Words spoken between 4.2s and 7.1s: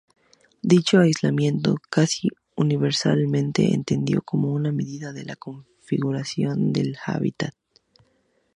como una medida de la configuración del